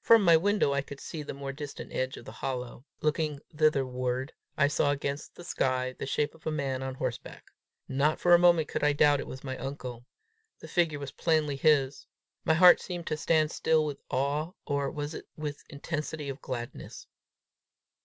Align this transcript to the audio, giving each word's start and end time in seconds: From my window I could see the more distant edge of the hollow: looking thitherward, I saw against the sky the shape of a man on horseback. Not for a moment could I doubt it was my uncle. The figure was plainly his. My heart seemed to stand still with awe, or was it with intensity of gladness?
From 0.00 0.22
my 0.24 0.36
window 0.36 0.72
I 0.72 0.82
could 0.82 0.98
see 0.98 1.22
the 1.22 1.32
more 1.32 1.52
distant 1.52 1.92
edge 1.92 2.16
of 2.16 2.24
the 2.24 2.32
hollow: 2.32 2.84
looking 3.02 3.38
thitherward, 3.54 4.32
I 4.58 4.66
saw 4.66 4.90
against 4.90 5.36
the 5.36 5.44
sky 5.44 5.94
the 5.96 6.06
shape 6.06 6.34
of 6.34 6.44
a 6.44 6.50
man 6.50 6.82
on 6.82 6.96
horseback. 6.96 7.52
Not 7.86 8.18
for 8.18 8.34
a 8.34 8.38
moment 8.40 8.66
could 8.66 8.82
I 8.82 8.92
doubt 8.92 9.20
it 9.20 9.28
was 9.28 9.44
my 9.44 9.56
uncle. 9.58 10.06
The 10.58 10.66
figure 10.66 10.98
was 10.98 11.12
plainly 11.12 11.54
his. 11.54 12.04
My 12.44 12.54
heart 12.54 12.80
seemed 12.80 13.06
to 13.06 13.16
stand 13.16 13.52
still 13.52 13.84
with 13.84 14.00
awe, 14.10 14.54
or 14.66 14.90
was 14.90 15.14
it 15.14 15.28
with 15.36 15.62
intensity 15.68 16.28
of 16.28 16.42
gladness? 16.42 17.06